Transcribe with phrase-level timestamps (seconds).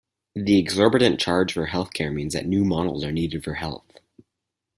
[0.35, 3.99] The exorbitant charge for healthcare means new models are needed for health.